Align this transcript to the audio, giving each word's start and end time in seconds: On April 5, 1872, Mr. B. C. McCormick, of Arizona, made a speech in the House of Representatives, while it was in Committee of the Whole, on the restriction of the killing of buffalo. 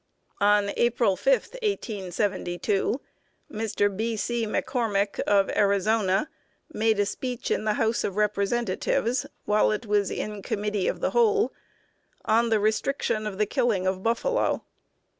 On 0.39 0.71
April 0.77 1.15
5, 1.15 1.31
1872, 1.61 3.01
Mr. 3.51 3.95
B. 3.95 4.17
C. 4.17 4.47
McCormick, 4.47 5.19
of 5.27 5.47
Arizona, 5.51 6.27
made 6.73 6.99
a 6.99 7.05
speech 7.05 7.51
in 7.51 7.65
the 7.65 7.73
House 7.75 8.03
of 8.03 8.15
Representatives, 8.15 9.27
while 9.45 9.71
it 9.71 9.85
was 9.85 10.09
in 10.09 10.41
Committee 10.41 10.87
of 10.87 11.01
the 11.01 11.11
Whole, 11.11 11.53
on 12.25 12.49
the 12.49 12.59
restriction 12.59 13.27
of 13.27 13.37
the 13.37 13.45
killing 13.45 13.85
of 13.85 14.01
buffalo. 14.01 14.63